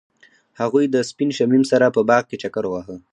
[0.61, 2.95] هغوی د سپین شمیم سره په باغ کې چکر وواهه.